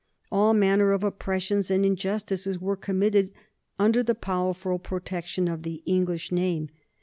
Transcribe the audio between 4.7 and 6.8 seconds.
protection of the English name.